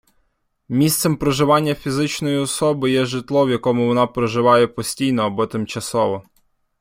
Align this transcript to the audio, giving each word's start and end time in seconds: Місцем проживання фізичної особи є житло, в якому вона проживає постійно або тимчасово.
Місцем 0.69 1.17
проживання 1.17 1.75
фізичної 1.75 2.37
особи 2.37 2.91
є 2.91 3.05
житло, 3.05 3.45
в 3.45 3.49
якому 3.49 3.87
вона 3.87 4.07
проживає 4.07 4.67
постійно 4.67 5.23
або 5.23 5.47
тимчасово. 5.47 6.23